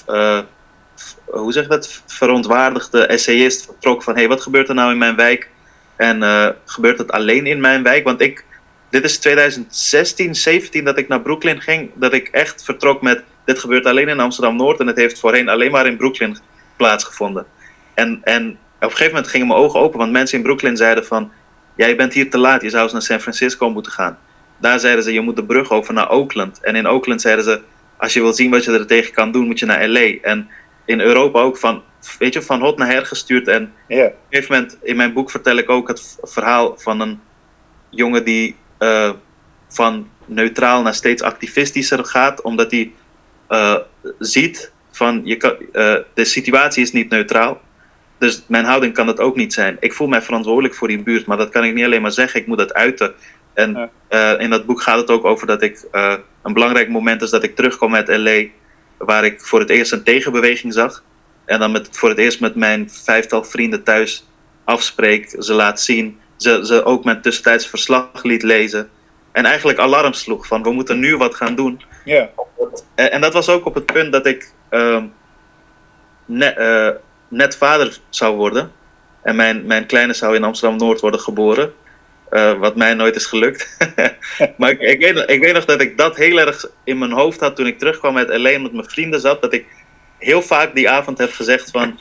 eh, 0.07 0.39
hoe 1.25 1.53
zeg 1.53 1.67
dat, 1.67 2.03
verontwaardigde 2.07 3.07
essayist 3.07 3.65
vertrok 3.65 4.03
van 4.03 4.15
hey, 4.15 4.29
wat 4.29 4.43
gebeurt 4.43 4.69
er 4.69 4.75
nou 4.75 4.93
in 4.93 4.99
mijn 4.99 5.17
wijk? 5.17 5.51
En 5.97 6.23
gebeurt 6.65 6.99
het 6.99 7.13
alleen 7.13 7.47
in 7.47 7.61
mijn 7.61 7.83
wijk? 7.83 8.05
Want 8.05 8.21
ik, 8.21 8.45
dit 8.91 9.05
is 9.05 9.19
2016, 9.19 10.35
17 10.35 10.85
dat 10.85 10.99
ik 10.99 11.09
naar 11.09 11.21
Brooklyn 11.21 11.61
ging, 11.61 11.91
dat 11.95 12.13
ik 12.13 12.29
echt 12.29 12.65
vertrok 12.65 13.03
met 13.03 13.23
dit 13.45 13.59
gebeurt 13.59 13.87
alleen 13.87 14.09
in 14.09 14.21
Amsterdam 14.21 14.57
Noord 14.57 14.81
en 14.81 14.87
het 14.87 14.97
heeft 14.97 15.19
voorheen 15.19 15.49
alleen 15.49 15.71
maar 15.71 15.87
in 15.87 15.97
Brooklyn 15.97 16.39
plaatsgevonden. 16.77 17.47
En, 17.95 18.21
en 18.23 18.51
op 18.51 18.57
een 18.81 18.91
gegeven 18.91 19.13
moment 19.13 19.29
gingen 19.29 19.47
mijn 19.47 19.59
ogen 19.59 19.81
open, 19.81 19.99
want 19.99 20.13
mensen 20.13 20.39
in 20.39 20.45
Brooklyn 20.45 20.77
zeiden 20.77 21.07
van, 21.07 21.33
ja, 21.77 21.87
je 21.87 21.95
bent 21.95 22.13
hier 22.13 22.31
te 22.31 22.39
laat, 22.39 22.63
je 22.63 22.71
zou 22.71 22.83
eens 22.83 22.93
naar 22.93 23.03
San 23.03 23.21
Francisco 23.21 23.71
moeten 23.71 23.93
gaan. 23.93 24.19
Daar 24.57 24.81
zeiden 24.81 25.05
ze, 25.05 25.13
je 25.13 25.21
moet 25.21 25.37
de 25.37 25.45
brug 25.45 25.71
over 25.71 25.95
naar 25.95 26.11
Oakland. 26.11 26.61
En 26.61 26.77
in 26.77 26.87
Oakland 26.89 27.21
zeiden 27.21 27.45
ze, 27.45 27.61
als 27.97 28.13
je 28.15 28.21
wil 28.21 28.33
zien 28.33 28.51
wat 28.51 28.65
je 28.65 28.73
er 28.73 28.87
tegen 28.87 29.13
kan 29.13 29.33
doen, 29.33 29.47
moet 29.47 29.59
je 29.59 29.67
naar 29.67 29.89
LA. 29.89 30.13
En 30.23 30.49
in 30.85 31.01
Europa 31.01 31.41
ook 31.41 31.57
van, 31.57 31.83
weet 32.19 32.33
je, 32.33 32.43
van 32.43 32.61
hot 32.61 32.79
naar 32.79 32.89
her 32.89 33.07
gestuurd. 33.07 33.49
En 33.49 33.73
Ja. 33.89 34.05
op 34.05 34.13
een 34.13 34.17
gegeven 34.31 34.55
moment, 34.55 34.79
in 34.83 34.97
mijn 34.97 35.13
boek 35.13 35.31
vertel 35.31 35.57
ik 35.57 35.71
ook 35.71 35.89
het 35.89 36.19
verhaal 36.23 36.75
van 36.79 37.01
een 37.01 37.21
jongen 37.91 38.25
die 38.25 38.57
eh, 38.79 39.11
van 39.69 40.09
neutraal 40.27 40.83
naar 40.83 40.95
steeds 40.95 41.23
activistischer 41.23 42.05
gaat, 42.05 42.43
omdat 42.43 42.71
hij 42.71 42.93
eh, 43.49 43.77
ziet 44.19 44.73
van 44.95 45.21
je 45.25 45.37
kan, 45.37 45.57
uh, 45.73 45.97
de 46.15 46.25
situatie 46.25 46.83
is 46.83 46.93
niet 46.93 47.11
neutraal. 47.11 47.61
Dus 48.19 48.45
mijn 48.47 48.65
houding 48.65 48.95
kan 48.95 49.07
dat 49.07 49.19
ook 49.19 49.37
niet 49.37 49.53
zijn. 49.53 49.77
Ik 49.81 49.93
voel 49.93 50.07
mij 50.07 50.23
verantwoordelijk 50.23 50.75
voor 50.75 50.89
die 50.89 51.03
buurt, 51.03 51.27
maar 51.27 51.37
dat 51.37 51.51
kan 51.51 51.65
ik 51.65 51.75
niet 51.75 51.85
alleen 51.85 52.03
maar 52.03 52.13
zeggen, 52.13 52.41
ik 52.41 52.47
moet 52.47 52.59
dat 52.59 52.75
uiten. 52.75 53.15
En 53.55 53.91
uh, 54.11 54.33
in 54.39 54.51
dat 54.51 54.67
boek 54.67 54.83
gaat 54.83 54.99
het 54.99 55.11
ook 55.11 55.25
over 55.25 55.47
dat 55.47 55.63
ik 55.63 55.85
uh, 55.93 56.15
een 56.43 56.53
belangrijk 56.53 56.89
moment 56.89 57.23
is 57.23 57.31
dat 57.31 57.43
ik 57.43 57.57
terugkom 57.57 57.95
uit 57.95 58.09
LA, 58.09 58.45
waar 58.99 59.25
ik 59.25 59.41
voor 59.41 59.61
het 59.61 59.71
eerst 59.71 59.93
een 59.93 60.03
tegenbeweging 60.03 60.73
zag. 60.73 61.05
En 61.45 61.59
dan 61.59 61.73
met, 61.73 61.89
voor 61.91 62.09
het 62.09 62.19
eerst 62.19 62.41
met 62.41 62.55
mijn 62.55 62.91
vijftal 62.91 63.45
vrienden 63.45 63.83
thuis 63.83 64.27
afspreek, 64.65 65.37
ze 65.39 65.53
laat 65.53 65.81
zien, 65.81 66.19
ze, 66.37 66.61
ze 66.67 66.85
ook 66.85 67.05
mijn 67.05 67.23
tussentijds 67.23 67.67
verslag 67.67 68.23
liet 68.23 68.43
lezen. 68.43 68.91
En 69.35 69.45
eigenlijk 69.45 69.79
alarm 69.79 70.13
sloeg 70.13 70.47
van 70.47 70.63
we 70.63 70.71
moeten 70.71 70.99
nu 70.99 71.17
wat 71.17 71.35
gaan 71.35 71.55
doen. 71.55 71.83
Ja. 72.05 72.31
En, 72.95 73.11
en 73.11 73.21
dat 73.21 73.33
was 73.33 73.49
ook 73.49 73.67
op 73.67 73.75
het 73.75 73.87
punt 73.87 74.13
dat 74.13 74.27
ik 74.27 74.53
uh, 74.71 75.03
net, 76.25 76.59
uh, 76.59 76.91
net 77.29 77.57
vader 77.57 77.99
zou 78.09 78.37
worden. 78.37 78.73
En 79.23 79.37
mijn, 79.37 79.67
mijn 79.67 79.87
kleine 79.87 80.13
zou 80.13 80.35
in 80.35 80.45
Amsterdam 80.45 80.79
Noord 80.79 81.01
worden 81.01 81.21
geboren. 81.21 81.73
Uh, 82.31 82.59
wat 82.59 82.77
mij 82.77 82.95
nooit 82.95 83.17
is 83.17 83.27
gelukt. 83.27 83.77
maar 84.59 84.71
ik, 84.71 84.81
ik, 84.81 85.01
weet, 85.01 85.31
ik 85.31 85.41
weet 85.41 85.55
nog 85.55 85.65
dat 85.65 85.81
ik 85.81 85.99
dat 85.99 86.17
heel 86.17 86.39
erg 86.39 86.67
in 86.85 86.99
mijn 86.99 87.13
hoofd 87.13 87.41
had 87.41 87.57
toen 87.57 87.67
ik 87.67 87.79
terugkwam 87.79 88.17
uit 88.17 88.39
LA 88.39 88.51
en 88.51 88.63
met 88.63 88.73
mijn 88.73 88.89
vrienden 88.89 89.21
zat. 89.21 89.43
Dat 89.43 89.53
ik 89.53 89.67
heel 90.19 90.43
vaak 90.43 90.75
die 90.75 90.91
avond 90.91 91.19
heb 91.19 91.33
gezegd 91.33 91.71
van... 91.71 92.01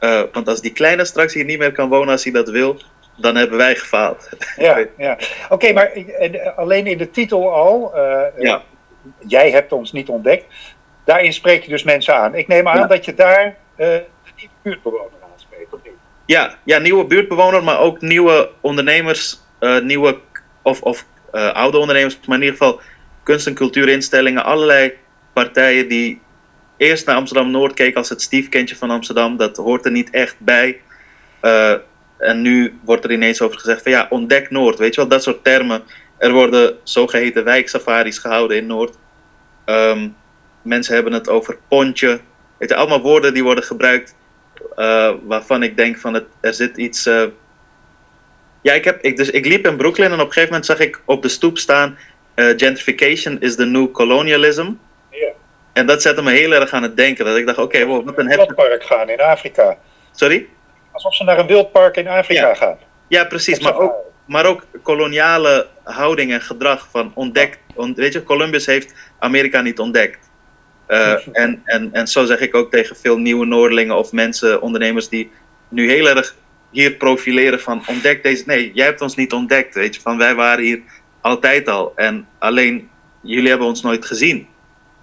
Uh, 0.00 0.22
want 0.32 0.48
als 0.48 0.60
die 0.60 0.72
kleine 0.72 1.04
straks 1.04 1.34
hier 1.34 1.44
niet 1.44 1.58
meer 1.58 1.72
kan 1.72 1.88
wonen 1.88 2.08
als 2.08 2.24
hij 2.24 2.32
dat 2.32 2.48
wil, 2.48 2.80
dan 3.16 3.36
hebben 3.36 3.58
wij 3.58 3.74
gefaald. 3.76 4.28
Ja, 4.56 4.84
ja. 4.98 5.12
oké, 5.12 5.24
okay, 5.48 5.72
maar 5.72 5.90
alleen 6.56 6.86
in 6.86 6.98
de 6.98 7.10
titel 7.10 7.52
al, 7.52 7.92
uh, 7.96 8.22
ja. 8.38 8.62
jij 9.26 9.50
hebt 9.50 9.72
ons 9.72 9.92
niet 9.92 10.08
ontdekt, 10.08 10.44
daarin 11.04 11.32
spreek 11.32 11.62
je 11.62 11.70
dus 11.70 11.82
mensen 11.82 12.14
aan. 12.14 12.34
Ik 12.34 12.48
neem 12.48 12.68
aan 12.68 12.78
Ja. 12.78 12.86
dat 12.86 13.04
je 13.04 13.14
daar 13.14 13.44
uh, 13.46 13.86
de 13.86 14.04
nieuwe 14.36 14.52
buurtbewoner 14.62 15.18
aanspreekt? 15.32 15.70
Ja, 16.26 16.54
ja, 16.64 16.78
nieuwe 16.78 17.04
buurtbewoner, 17.04 17.64
maar 17.64 17.80
ook 17.80 18.00
nieuwe 18.00 18.50
ondernemers, 18.60 19.40
uh, 19.60 19.80
nieuwe 19.80 20.18
of, 20.62 20.82
of 20.82 21.06
oude 21.52 21.78
ondernemers, 21.78 22.18
maar 22.26 22.36
in 22.36 22.42
ieder 22.42 22.58
geval 22.58 22.80
kunst- 23.22 23.46
en 23.46 23.54
cultuurinstellingen, 23.54 24.44
allerlei 24.44 24.92
partijen 25.32 25.88
die 25.88 26.20
eerst 26.76 27.06
naar 27.06 27.16
Amsterdam 27.16 27.50
Noord 27.50 27.74
keken 27.74 27.96
als 27.96 28.08
het 28.08 28.22
stiefkindje 28.22 28.76
van 28.76 28.90
Amsterdam. 28.90 29.36
Dat 29.36 29.56
hoort 29.56 29.84
er 29.84 29.90
niet 29.90 30.10
echt 30.10 30.36
bij. 30.38 30.80
En 32.18 32.42
nu 32.42 32.78
wordt 32.84 33.04
er 33.04 33.12
ineens 33.12 33.40
over 33.40 33.58
gezegd 33.58 33.82
van 33.82 33.92
ja, 33.92 34.06
ontdek 34.10 34.50
Noord, 34.50 34.78
weet 34.78 34.94
je 34.94 35.00
wel, 35.00 35.10
dat 35.10 35.22
soort 35.22 35.44
termen. 35.44 35.82
Er 36.18 36.32
worden 36.32 36.76
zogeheten 36.82 37.44
wijksafaris 37.44 38.18
gehouden 38.18 38.56
in 38.56 38.66
Noord. 38.66 38.96
Um, 39.66 40.16
mensen 40.62 40.94
hebben 40.94 41.12
het 41.12 41.28
over 41.28 41.58
pontje. 41.68 42.20
Weet 42.58 42.68
je, 42.68 42.74
allemaal 42.74 43.00
woorden 43.00 43.34
die 43.34 43.44
worden 43.44 43.64
gebruikt 43.64 44.14
uh, 44.76 45.12
waarvan 45.22 45.62
ik 45.62 45.76
denk 45.76 45.98
van 45.98 46.14
het, 46.14 46.24
er 46.40 46.54
zit 46.54 46.76
iets. 46.76 47.06
Uh... 47.06 47.24
Ja, 48.62 48.72
ik, 48.72 48.84
heb, 48.84 49.02
ik, 49.02 49.16
dus 49.16 49.30
ik 49.30 49.46
liep 49.46 49.66
in 49.66 49.76
Brooklyn 49.76 50.06
en 50.06 50.20
op 50.20 50.26
een 50.26 50.32
gegeven 50.32 50.48
moment 50.48 50.66
zag 50.66 50.78
ik 50.78 51.00
op 51.04 51.22
de 51.22 51.28
stoep 51.28 51.58
staan: 51.58 51.98
uh, 52.34 52.46
gentrification 52.46 53.40
is 53.40 53.56
the 53.56 53.64
new 53.64 53.92
colonialism. 53.92 54.72
Ja. 55.10 55.28
En 55.72 55.86
dat 55.86 56.02
zette 56.02 56.22
me 56.22 56.30
heel 56.30 56.52
erg 56.52 56.72
aan 56.72 56.82
het 56.82 56.96
denken. 56.96 57.24
Dat 57.24 57.36
ik 57.36 57.46
dacht: 57.46 57.58
oké, 57.58 57.76
okay, 57.76 57.86
wow, 57.86 58.04
wat 58.04 58.18
een 58.18 58.28
heftig. 58.28 58.56
wildpark 58.56 58.84
gaan 58.84 59.08
in 59.08 59.20
Afrika. 59.20 59.78
Sorry? 60.12 60.48
Alsof 60.96 61.14
ze 61.14 61.24
naar 61.24 61.38
een 61.38 61.46
wildpark 61.46 61.96
in 61.96 62.08
Afrika 62.08 62.48
ja. 62.48 62.54
gaan. 62.54 62.78
Ja, 63.08 63.24
precies. 63.24 63.60
Maar 63.60 63.76
ook, 63.78 63.94
maar 64.26 64.46
ook 64.46 64.66
koloniale 64.82 65.66
houding 65.84 66.32
en 66.32 66.40
gedrag 66.40 66.88
van 66.90 67.12
ontdekt. 67.14 67.58
On, 67.74 67.94
weet 67.94 68.12
je, 68.12 68.22
Columbus 68.22 68.66
heeft 68.66 68.94
Amerika 69.18 69.60
niet 69.60 69.78
ontdekt. 69.78 70.30
Uh, 70.88 71.12
en, 71.42 71.62
en, 71.64 71.92
en 71.92 72.06
zo 72.06 72.24
zeg 72.24 72.40
ik 72.40 72.54
ook 72.54 72.70
tegen 72.70 72.96
veel 72.96 73.18
nieuwe 73.18 73.46
Noordelingen 73.46 73.96
of 73.96 74.12
mensen, 74.12 74.62
ondernemers 74.62 75.08
die 75.08 75.30
nu 75.68 75.90
heel 75.90 76.08
erg 76.08 76.34
hier 76.70 76.92
profileren 76.92 77.60
van 77.60 77.82
ontdek 77.86 78.22
deze. 78.22 78.42
Nee, 78.46 78.72
jij 78.74 78.86
hebt 78.86 79.00
ons 79.00 79.16
niet 79.16 79.32
ontdekt, 79.32 79.74
weet 79.74 79.94
je, 79.94 80.00
van 80.00 80.18
wij 80.18 80.34
waren 80.34 80.64
hier 80.64 80.80
altijd 81.20 81.68
al. 81.68 81.92
En 81.96 82.28
alleen 82.38 82.90
jullie 83.20 83.48
hebben 83.48 83.66
ons 83.66 83.82
nooit 83.82 84.04
gezien. 84.04 84.48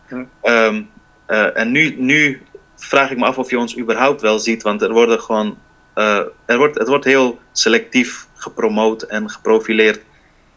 Hm. 0.08 0.24
Um, 0.44 0.90
uh, 1.28 1.58
en 1.58 1.72
nu, 1.72 1.96
nu 1.98 2.42
vraag 2.76 3.12
ik 3.12 3.18
me 3.18 3.26
af 3.26 3.38
of 3.38 3.50
je 3.50 3.58
ons 3.58 3.78
überhaupt 3.78 4.22
wel 4.22 4.40
ziet, 4.40 4.64
want 4.64 4.82
er 4.82 4.92
worden 4.92 5.20
gewoon, 5.22 5.58
uh, 5.96 6.20
er 6.46 6.58
wordt, 6.58 6.78
het 6.78 6.88
wordt 6.88 7.06
heel 7.06 7.40
selectief 7.52 8.28
gepromoot 8.34 9.02
en 9.02 9.30
geprofileerd. 9.30 10.02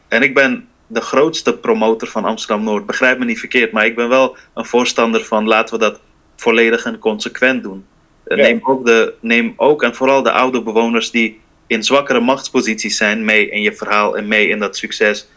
En 0.09 0.23
ik 0.23 0.35
ben 0.35 0.69
de 0.87 1.01
grootste 1.01 1.57
promotor 1.57 2.09
van 2.09 2.25
Amsterdam 2.25 2.65
Noord. 2.65 2.87
Begrijp 2.87 3.19
me 3.19 3.25
niet 3.25 3.39
verkeerd, 3.39 3.73
maar 3.73 3.87
ik 3.87 3.97
ben 3.97 4.09
wel 4.09 4.37
een 4.55 4.65
voorstander 4.65 5.25
van 5.25 5.47
laten 5.47 5.75
we 5.79 5.81
dat 5.81 6.01
volledig 6.37 6.85
en 6.85 6.99
consequent 6.99 7.63
doen. 7.63 7.87
Ja. 8.25 8.37
Neem, 8.37 8.61
ook 8.63 8.87
de, 8.87 9.15
neem 9.21 9.53
ook 9.57 9.83
en 9.83 9.95
vooral 9.95 10.23
de 10.23 10.33
oude 10.33 10.63
bewoners 10.63 11.11
die 11.11 11.41
in 11.67 11.83
zwakkere 11.83 12.21
machtsposities 12.21 12.97
zijn 12.97 13.25
mee 13.25 13.51
in 13.51 13.63
je 13.63 13.73
verhaal 13.73 14.17
en 14.17 14.29
mee 14.29 14.49
in 14.49 14.59
dat 14.59 14.77
succes. 14.77 15.29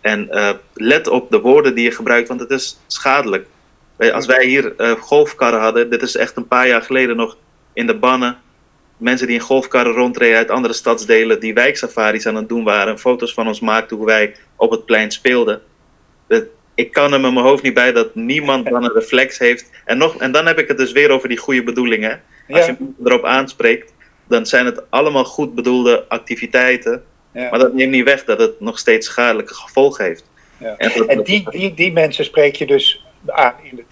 En 0.00 0.28
uh, 0.30 0.50
let 0.74 1.08
op 1.08 1.30
de 1.30 1.40
woorden 1.40 1.74
die 1.74 1.84
je 1.84 1.90
gebruikt, 1.90 2.28
want 2.28 2.40
het 2.40 2.50
is 2.50 2.78
schadelijk. 2.86 3.46
Als 4.12 4.26
wij 4.26 4.46
hier 4.46 4.74
uh, 4.78 4.90
golfkarren 4.90 5.60
hadden, 5.60 5.90
dit 5.90 6.02
is 6.02 6.16
echt 6.16 6.36
een 6.36 6.48
paar 6.48 6.68
jaar 6.68 6.82
geleden 6.82 7.16
nog 7.16 7.36
in 7.72 7.86
de 7.86 7.96
bannen. 7.96 8.38
Mensen 8.96 9.26
die 9.26 9.36
in 9.36 9.42
golfkarren 9.42 9.92
rondreden 9.92 10.36
uit 10.36 10.50
andere 10.50 10.74
stadsdelen, 10.74 11.40
die 11.40 11.54
wijksafaris 11.54 12.26
aan 12.26 12.34
het 12.34 12.48
doen 12.48 12.64
waren, 12.64 12.98
foto's 12.98 13.34
van 13.34 13.46
ons 13.46 13.60
maakten 13.60 13.96
hoe 13.96 14.06
wij 14.06 14.34
op 14.56 14.70
het 14.70 14.84
plein 14.84 15.10
speelden. 15.10 15.60
Ik 16.74 16.92
kan 16.92 17.12
er 17.12 17.20
met 17.20 17.32
mijn 17.32 17.44
hoofd 17.44 17.62
niet 17.62 17.74
bij 17.74 17.92
dat 17.92 18.14
niemand 18.14 18.70
dan 18.70 18.84
een 18.84 18.92
reflex 18.92 19.38
heeft. 19.38 19.70
En, 19.84 19.98
nog, 19.98 20.16
en 20.16 20.32
dan 20.32 20.46
heb 20.46 20.58
ik 20.58 20.68
het 20.68 20.76
dus 20.76 20.92
weer 20.92 21.10
over 21.10 21.28
die 21.28 21.38
goede 21.38 21.62
bedoelingen. 21.62 22.22
Als 22.48 22.66
ja. 22.66 22.76
je 22.78 22.92
erop 23.04 23.24
aanspreekt, 23.24 23.94
dan 24.28 24.46
zijn 24.46 24.66
het 24.66 24.90
allemaal 24.90 25.24
goed 25.24 25.54
bedoelde 25.54 26.04
activiteiten. 26.08 27.04
Ja. 27.32 27.50
Maar 27.50 27.58
dat 27.58 27.74
neemt 27.74 27.90
niet 27.90 28.04
weg 28.04 28.24
dat 28.24 28.38
het 28.38 28.60
nog 28.60 28.78
steeds 28.78 29.06
schadelijke 29.06 29.54
gevolgen 29.54 30.04
heeft. 30.04 30.24
Ja. 30.58 30.76
En, 30.76 30.92
dat, 30.96 31.06
en 31.06 31.22
die, 31.22 31.50
die, 31.50 31.74
die 31.74 31.92
mensen 31.92 32.24
spreek 32.24 32.56
je 32.56 32.66
dus 32.66 33.04
aan 33.26 33.54
in 33.62 33.76
de 33.76 33.84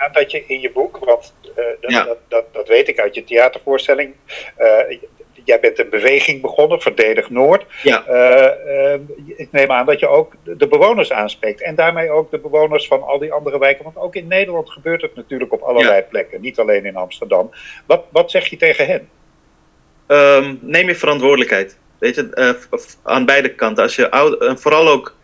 aan 0.00 0.12
dat 0.12 0.30
je 0.30 0.44
in 0.46 0.60
je 0.60 0.70
boek, 0.70 0.98
want 0.98 1.34
uh, 1.48 1.64
dat, 1.80 1.90
ja. 1.90 2.04
dat, 2.04 2.18
dat, 2.28 2.44
dat, 2.52 2.68
weet 2.68 2.88
ik 2.88 3.00
uit 3.00 3.14
je 3.14 3.24
theatervoorstelling. 3.24 4.14
Uh, 4.58 4.98
jij 5.44 5.60
bent 5.60 5.78
een 5.78 5.88
beweging 5.88 6.40
begonnen, 6.40 6.80
Verdedig 6.80 7.30
Noord. 7.30 7.64
Ja. 7.82 8.04
Uh, 8.08 9.00
ik 9.36 9.48
neem 9.52 9.70
aan 9.70 9.86
dat 9.86 10.00
je 10.00 10.08
ook 10.08 10.32
de 10.42 10.68
bewoners 10.68 11.12
aanspreekt. 11.12 11.62
En 11.62 11.74
daarmee 11.74 12.10
ook 12.10 12.30
de 12.30 12.38
bewoners 12.38 12.86
van 12.86 13.02
al 13.02 13.18
die 13.18 13.32
andere 13.32 13.58
wijken. 13.58 13.84
Want 13.84 13.96
ook 13.96 14.14
in 14.14 14.26
Nederland 14.26 14.70
gebeurt 14.70 15.02
het 15.02 15.14
natuurlijk 15.14 15.52
op 15.52 15.62
allerlei 15.62 15.96
Ja. 15.96 16.06
plekken. 16.10 16.40
Niet 16.40 16.58
alleen 16.58 16.84
in 16.84 16.96
Amsterdam. 16.96 17.50
Wat, 17.86 18.04
wat 18.10 18.30
zeg 18.30 18.46
je 18.46 18.56
tegen 18.56 18.86
hen? 18.86 19.08
Um, 20.06 20.58
neem 20.62 20.88
je 20.88 20.94
verantwoordelijkheid. 20.94 21.78
Weet 21.98 22.14
je, 22.14 22.56
aan 23.02 23.24
beide 23.24 23.54
kanten. 23.54 23.82
Als 23.82 23.96
je 23.96 24.10
oude, 24.10 24.46
en 24.46 24.58
vooral 24.58 24.88
ook 24.88 25.16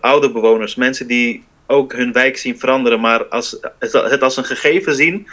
oude 0.00 0.32
bewoners, 0.32 0.74
mensen 0.74 1.06
die 1.06 1.44
ook 1.70 1.92
hun 1.92 2.12
wijk 2.12 2.36
zien 2.36 2.58
veranderen, 2.58 3.00
maar 3.00 3.26
als, 3.26 3.58
het 3.78 4.22
als 4.22 4.36
een 4.36 4.44
gegeven 4.44 4.94
zien 4.94 5.28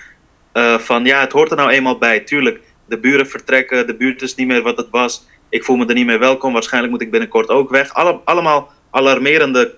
uh, 0.53 0.77
van 0.77 1.05
ja, 1.05 1.19
het 1.19 1.31
hoort 1.31 1.51
er 1.51 1.57
nou 1.57 1.69
eenmaal 1.69 1.97
bij. 1.97 2.19
Tuurlijk, 2.19 2.61
de 2.85 2.99
buren 2.99 3.27
vertrekken, 3.27 3.87
de 3.87 3.95
buurt 3.95 4.21
is 4.21 4.35
niet 4.35 4.47
meer 4.47 4.61
wat 4.61 4.77
het 4.77 4.87
was. 4.91 5.25
Ik 5.49 5.63
voel 5.63 5.75
me 5.75 5.85
er 5.85 5.93
niet 5.93 6.05
meer 6.05 6.19
welkom, 6.19 6.53
waarschijnlijk 6.53 6.93
moet 6.93 7.01
ik 7.01 7.11
binnenkort 7.11 7.49
ook 7.49 7.69
weg. 7.69 7.93
Alle, 7.93 8.19
allemaal 8.25 8.71
alarmerende 8.89 9.73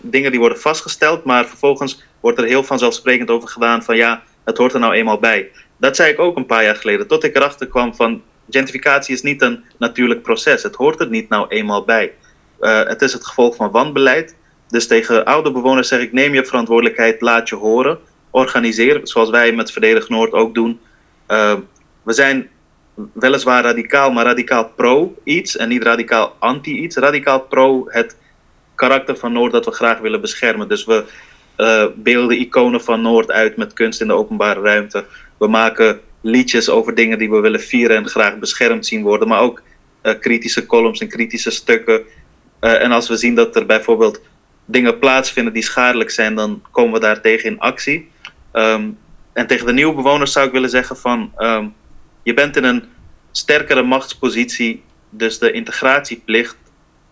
dingen 0.00 0.30
die 0.30 0.40
worden 0.40 0.60
vastgesteld, 0.60 1.24
maar 1.24 1.46
vervolgens 1.46 2.04
wordt 2.20 2.38
er 2.38 2.44
heel 2.44 2.64
vanzelfsprekend 2.64 3.30
over 3.30 3.48
gedaan 3.48 3.82
van 3.82 3.96
ja, 3.96 4.22
het 4.44 4.58
hoort 4.58 4.74
er 4.74 4.80
nou 4.80 4.94
eenmaal 4.94 5.18
bij. 5.18 5.50
Dat 5.76 5.96
zei 5.96 6.12
ik 6.12 6.18
ook 6.18 6.36
een 6.36 6.46
paar 6.46 6.64
jaar 6.64 6.76
geleden, 6.76 7.06
tot 7.06 7.24
ik 7.24 7.36
erachter 7.36 7.66
kwam 7.66 7.94
van 7.94 8.22
gentrificatie 8.50 9.14
is 9.14 9.22
niet 9.22 9.42
een 9.42 9.64
natuurlijk 9.78 10.22
proces. 10.22 10.62
Het 10.62 10.74
hoort 10.74 11.00
er 11.00 11.08
niet 11.08 11.28
nou 11.28 11.48
eenmaal 11.48 11.84
bij. 11.84 12.12
Het 12.60 13.02
is 13.02 13.12
het 13.12 13.26
gevolg 13.26 13.56
van 13.56 13.70
wanbeleid. 13.70 14.36
Dus 14.68 14.86
tegen 14.86 15.24
oude 15.24 15.52
bewoners 15.52 15.88
zeg 15.88 16.00
ik: 16.00 16.12
neem 16.12 16.34
je 16.34 16.44
verantwoordelijkheid, 16.44 17.20
laat 17.20 17.48
je 17.48 17.56
horen. 17.56 17.98
Organiseer, 18.30 19.00
zoals 19.02 19.30
wij 19.30 19.52
met 19.52 19.72
Verdedig 19.72 20.08
Noord 20.08 20.32
ook 20.32 20.54
doen. 20.54 20.80
Uh, 21.28 21.54
we 22.02 22.12
zijn 22.12 22.48
weliswaar 23.12 23.62
radicaal, 23.62 24.12
maar 24.12 24.24
radicaal 24.24 24.68
pro 24.68 25.14
iets 25.24 25.56
en 25.56 25.68
niet 25.68 25.82
radicaal 25.82 26.36
anti 26.38 26.78
iets. 26.78 26.96
Radicaal 26.96 27.40
pro 27.40 27.84
het 27.88 28.16
karakter 28.74 29.16
van 29.16 29.32
Noord 29.32 29.52
dat 29.52 29.64
we 29.64 29.70
graag 29.70 29.98
willen 29.98 30.20
beschermen. 30.20 30.68
Dus 30.68 30.84
we 30.84 31.04
uh, 31.56 31.86
beelden 31.94 32.40
iconen 32.40 32.80
van 32.80 33.02
Noord 33.02 33.30
uit 33.30 33.56
met 33.56 33.72
kunst 33.72 34.00
in 34.00 34.06
de 34.06 34.12
openbare 34.12 34.60
ruimte. 34.60 35.04
We 35.38 35.48
maken 35.48 36.00
liedjes 36.20 36.68
over 36.68 36.94
dingen 36.94 37.18
die 37.18 37.30
we 37.30 37.40
willen 37.40 37.60
vieren 37.60 37.96
en 37.96 38.08
graag 38.08 38.38
beschermd 38.38 38.86
zien 38.86 39.02
worden, 39.02 39.28
maar 39.28 39.40
ook 39.40 39.62
uh, 40.02 40.12
kritische 40.20 40.66
columns 40.66 41.00
en 41.00 41.08
kritische 41.08 41.50
stukken. 41.50 42.02
En 42.60 42.92
als 42.92 43.08
we 43.08 43.16
zien 43.16 43.34
dat 43.34 43.56
er 43.56 43.66
bijvoorbeeld 43.66 44.20
dingen 44.66 44.98
plaatsvinden 44.98 45.52
die 45.52 45.62
schadelijk 45.62 46.10
zijn, 46.10 46.34
dan 46.34 46.62
komen 46.70 46.92
we 46.92 47.00
daar 47.00 47.20
tegen 47.20 47.50
in 47.50 47.58
actie. 47.58 48.10
Um, 48.52 48.98
en 49.32 49.46
tegen 49.46 49.66
de 49.66 49.72
nieuwe 49.72 49.94
bewoners 49.94 50.32
zou 50.32 50.46
ik 50.46 50.52
willen 50.52 50.70
zeggen 50.70 50.96
van, 50.96 51.32
um, 51.38 51.74
je 52.22 52.34
bent 52.34 52.56
in 52.56 52.64
een 52.64 52.84
sterkere 53.30 53.82
machtspositie, 53.82 54.82
dus 55.10 55.38
de 55.38 55.52
integratieplicht 55.52 56.56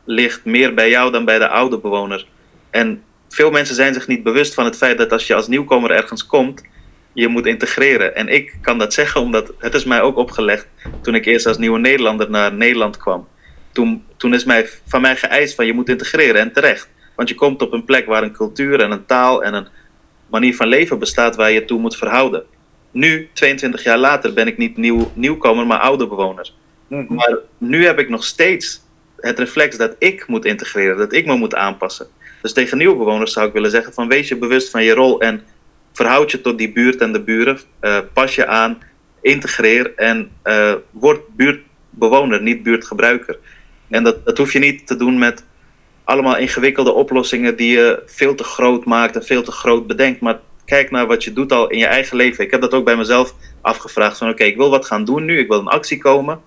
ligt 0.04 0.44
meer 0.44 0.75
bij 0.75 0.90
jou 0.90 1.12
dan 1.12 1.25
bij 1.25 1.38
de 1.38 1.49
oude 1.49 1.78
bewoner. 1.78 2.26
En 2.70 3.02
veel 3.28 3.50
mensen 3.50 3.75
zijn 3.75 3.94
zich 3.94 4.06
niet 4.06 4.23
bewust 4.23 4.54
van 4.54 4.64
het 4.64 4.76
feit 4.76 4.99
dat 4.99 5.12
als 5.12 5.26
je 5.26 5.34
als 5.34 5.49
nieuwkomer 5.49 5.90
ergens 5.90 6.26
komt, 6.26 6.62
je 7.12 7.28
moet 7.28 7.46
integreren. 7.46 8.14
En 8.14 8.28
ik 8.28 8.58
kan 8.61 8.78
dat 8.78 8.94
zeggen 8.94 9.20
omdat 9.20 9.52
het 9.58 9.75
is 9.75 9.84
mij 9.84 10.00
ook 10.00 10.16
opgelegd 10.16 10.66
toen 11.02 11.14
ik 11.14 11.25
eerst 11.25 11.46
als 11.46 11.58
nieuwe 11.58 11.78
Nederlander 11.78 12.30
naar 12.30 12.52
Nederland 12.52 12.96
kwam. 12.96 13.28
Toen, 13.73 14.04
toen 14.16 14.34
is 14.34 14.44
mij, 14.44 14.68
van 14.87 15.00
mij 15.00 15.16
geëist 15.16 15.54
van 15.54 15.66
je 15.66 15.73
moet 15.73 15.88
integreren 15.88 16.40
en 16.40 16.52
terecht. 16.52 16.88
Want 17.14 17.28
je 17.28 17.35
komt 17.35 17.62
op 17.62 17.73
een 17.73 17.85
plek 17.85 18.06
waar 18.06 18.23
een 18.23 18.33
cultuur 18.33 18.80
en 18.80 18.90
een 18.90 19.06
taal 19.06 19.44
en 19.44 19.54
een 19.54 19.66
manier 20.30 20.56
van 20.56 20.66
leven 20.66 20.99
bestaat 20.99 21.37
waar 21.37 21.50
je 21.50 21.64
toe 21.64 21.80
moet 21.80 21.97
verhouden. 21.97 22.44
Nu, 22.90 23.28
22 23.33 23.83
jaar 23.83 23.99
later, 23.99 24.33
ben 24.33 24.47
ik 24.47 24.59
niet 24.59 24.76
nieuw, 24.76 25.11
nieuwkomer, 25.14 25.66
maar 25.66 25.78
oude 25.78 26.06
bewoner. 26.06 26.52
Mhm. 26.88 27.14
Maar 27.14 27.38
nu 27.59 27.85
heb 27.85 27.99
ik 27.99 28.09
nog 28.09 28.25
steeds 28.25 28.83
het 29.16 29.38
reflex 29.38 29.76
dat 29.76 29.97
ik 29.99 30.26
moet 30.26 30.44
integreren, 30.44 30.97
dat 30.97 31.12
ik 31.12 31.26
me 31.26 31.37
moet 31.37 31.54
aanpassen. 31.54 32.06
Dus 32.42 32.52
tegen 32.52 32.78
nieuwe 32.78 32.97
bewoners 32.97 33.33
zou 33.33 33.47
ik 33.47 33.52
willen 33.52 33.71
zeggen 33.71 33.92
van 33.92 34.09
wees 34.09 34.28
je 34.28 34.37
bewust 34.37 34.71
van 34.71 34.85
je 34.85 34.94
rol 34.94 35.21
en 35.21 35.42
verhoud 35.92 36.30
je 36.30 36.40
tot 36.40 36.59
die 36.59 36.73
buurt 36.73 37.00
en 37.00 37.12
de 37.12 37.23
buren. 37.23 37.59
Uh, 37.80 37.99
pas 38.12 38.35
je 38.35 38.47
aan, 38.47 38.78
integreer 39.21 39.92
en 39.97 40.30
uh, 40.44 40.75
word 40.90 41.21
buurtbewoner, 41.37 42.42
niet 42.42 42.62
buurtgebruiker. 42.62 43.38
En 43.88 44.02
dat, 44.02 44.25
dat 44.25 44.38
hoef 44.38 44.52
je 44.52 44.59
niet 44.59 44.87
te 44.87 44.97
doen 44.97 45.18
met 45.18 45.44
allemaal 46.04 46.37
ingewikkelde 46.37 46.92
oplossingen 46.92 47.56
die 47.56 47.70
je 47.70 48.02
veel 48.06 48.34
te 48.34 48.44
groot 48.44 48.84
maakt 48.84 49.16
en 49.16 49.25
veel 49.25 49.42
te 49.42 49.52
groot 49.52 49.87
bedenkt. 49.87 50.20
Maar 50.20 50.40
kijk 50.64 50.90
naar 50.90 51.06
wat 51.06 51.25
je 51.25 51.32
doet 51.32 51.52
al 51.52 51.68
in 51.70 51.78
je 51.78 51.87
eigen 51.87 52.16
leven. 52.16 52.44
Ik 52.44 52.50
heb 52.50 52.61
dat 52.61 52.75
ook 52.75 52.84
bij 52.84 52.96
mezelf 52.96 53.34
afgevraagd 53.61 54.18
van 54.18 54.28
oké, 54.28 54.44
ik 54.44 54.56
wil 54.56 54.70
wat 54.70 54.87
gaan 54.87 55.04
doen 55.04 55.25
nu, 55.25 55.38
ik 55.38 55.49
wil 55.49 55.61
in 55.61 55.66
actie 55.66 55.99
komen. 55.99 56.40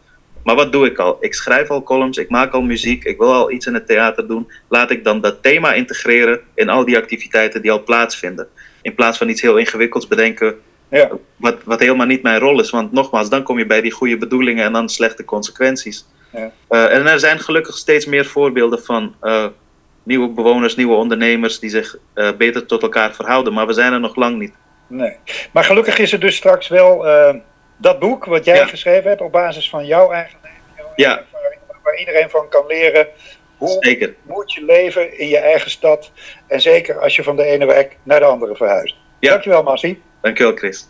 Maar 0.44 0.56
wat 0.56 0.72
doe 0.72 0.86
ik 0.86 0.98
al? 0.98 1.18
Ik 1.20 1.34
schrijf 1.34 1.70
al 1.70 1.84
columns, 1.84 2.18
ik 2.18 2.30
maak 2.30 2.54
al 2.54 2.62
muziek, 2.62 3.04
ik 3.04 3.18
wil 3.18 3.34
al 3.34 3.52
iets 3.52 3.66
in 3.66 3.74
het 3.74 3.88
theater 3.88 4.28
doen. 4.28 4.52
Laat 4.70 4.92
ik 4.92 5.04
dan 5.04 5.22
dat 5.22 5.44
thema 5.44 5.74
integreren 5.74 6.40
in 6.56 6.70
al 6.70 6.86
die 6.86 6.98
activiteiten 6.98 7.62
die 7.62 7.72
al 7.72 7.84
plaatsvinden. 7.84 8.48
In 8.82 8.96
plaats 8.96 9.18
van 9.18 9.30
iets 9.30 9.42
heel 9.42 9.58
ingewikkelds 9.58 10.08
bedenken, 10.08 10.56
Ja. 10.90 11.10
wat, 11.36 11.58
wat 11.64 11.80
helemaal 11.80 12.06
niet 12.06 12.22
mijn 12.22 12.40
rol 12.40 12.60
is. 12.60 12.70
Want 12.70 12.92
nogmaals, 12.92 13.30
dan 13.30 13.44
kom 13.44 13.58
je 13.58 13.66
bij 13.66 13.82
die 13.82 13.92
goede 13.92 14.18
bedoelingen 14.18 14.66
en 14.66 14.74
dan 14.74 14.90
slechte 14.90 15.26
consequenties. 15.26 16.06
Ja. 16.32 16.52
Uh, 16.70 16.94
en 16.94 17.08
er 17.08 17.20
zijn 17.20 17.40
gelukkig 17.40 17.78
steeds 17.78 18.06
meer 18.06 18.26
voorbeelden 18.26 18.84
van 18.84 19.16
uh, 19.22 19.46
nieuwe 20.04 20.30
bewoners, 20.30 20.76
nieuwe 20.76 20.96
ondernemers 20.96 21.60
die 21.60 21.70
zich 21.70 21.98
uh, 22.16 22.32
beter 22.38 22.66
tot 22.66 22.82
elkaar 22.82 23.14
verhouden. 23.16 23.54
Maar 23.54 23.68
we 23.68 23.74
zijn 23.74 23.94
er 23.94 24.00
nog 24.00 24.16
lang 24.16 24.38
niet. 24.38 24.54
Nee. 24.88 25.16
Maar 25.52 25.64
gelukkig 25.64 25.98
is 25.98 26.14
er 26.14 26.20
dus 26.20 26.36
straks 26.36 26.68
wel 26.68 27.06
dat 27.78 28.00
boek 28.00 28.26
wat 28.26 28.46
jij 28.46 28.56
Ja. 28.56 28.66
geschreven 28.66 29.10
hebt 29.10 29.22
op 29.22 29.32
basis 29.32 29.70
van 29.70 29.86
jouw 29.86 30.12
eigen 30.12 30.38
leven, 30.44 30.60
jouw 30.76 30.86
eigen 30.86 31.04
Ja. 31.04 31.18
ervaring, 31.20 31.60
waar 31.84 32.00
iedereen 32.00 32.30
van 32.30 32.50
kan 32.50 32.66
leren 32.68 33.08
hoe 33.58 33.78
Zeker. 33.80 34.16
moet 34.24 34.54
je 34.54 34.64
leven 34.66 35.20
in 35.20 35.28
je 35.28 35.38
eigen 35.38 35.72
stad. 35.72 36.12
En 36.48 36.62
zeker 36.62 37.00
als 37.00 37.16
je 37.16 37.24
van 37.24 37.36
de 37.36 37.44
ene 37.44 37.66
wijk 37.66 37.98
naar 38.04 38.20
de 38.20 38.26
andere 38.26 38.56
verhuist. 38.56 38.96
Ja. 39.20 39.30
Dankjewel, 39.32 39.64
Massie. 39.64 40.02
Dankjewel, 40.22 40.56
Chris. 40.56 40.90